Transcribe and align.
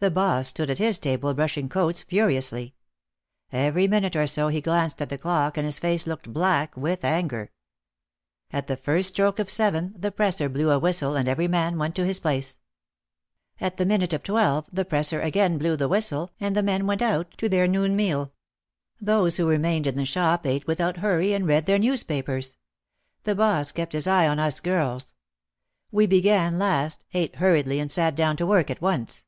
The 0.00 0.10
boss 0.10 0.48
stood 0.48 0.70
at 0.70 0.78
his 0.78 0.98
table 0.98 1.34
brushing 1.34 1.68
coats 1.68 2.02
furiously. 2.02 2.74
Every 3.52 3.86
minute 3.86 4.16
or 4.16 4.26
so 4.26 4.48
he 4.48 4.62
glanced 4.62 5.02
at 5.02 5.10
the 5.10 5.18
clock 5.18 5.58
and 5.58 5.66
his 5.66 5.78
face 5.78 6.06
looked 6.06 6.32
black 6.32 6.74
with 6.74 7.04
anger. 7.04 7.50
At 8.50 8.66
the 8.66 8.78
first 8.78 9.10
stroke 9.12 9.38
of 9.38 9.50
seven 9.50 9.94
the 9.94 10.10
presser 10.10 10.48
blew 10.48 10.70
a 10.70 10.78
whistle 10.78 11.16
and 11.16 11.28
every 11.28 11.48
man 11.48 11.76
went 11.76 11.94
to 11.96 12.06
his 12.06 12.18
place. 12.18 12.60
At 13.60 13.76
the 13.76 13.84
minute 13.84 14.14
of 14.14 14.22
twelve 14.22 14.64
the 14.72 14.86
presser 14.86 15.20
again 15.20 15.58
blew 15.58 15.76
the 15.76 15.86
whistle 15.86 16.30
and 16.40 16.56
the 16.56 16.62
men 16.62 16.86
went 16.86 17.02
out 17.02 17.26
124 17.34 17.34
OUT 17.34 17.34
OF 17.34 17.36
THE 17.36 17.44
SHADOW 17.44 17.46
to 17.76 17.80
their 17.80 17.88
noon 17.88 17.94
meal. 17.96 18.32
Those 19.02 19.36
who 19.36 19.46
remained 19.46 19.86
in 19.86 19.96
the 19.96 20.06
shop 20.06 20.46
ate 20.46 20.66
without 20.66 20.96
hurry 21.00 21.34
and 21.34 21.46
read 21.46 21.66
their 21.66 21.78
newspapers. 21.78 22.56
The 23.24 23.34
boss 23.36 23.70
kept 23.70 23.92
his 23.92 24.06
eye 24.06 24.26
on 24.26 24.38
us 24.38 24.60
girls. 24.60 25.14
We 25.90 26.06
began 26.06 26.58
last, 26.58 27.04
ate 27.12 27.36
hurriedly 27.36 27.78
and 27.78 27.92
sat 27.92 28.14
down 28.16 28.38
to 28.38 28.46
work 28.46 28.70
at 28.70 28.80
once. 28.80 29.26